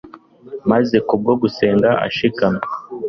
maze 0.71 0.95
kubwo 1.07 1.31
gusenga 1.41 1.89
ashikamye, 2.07 2.65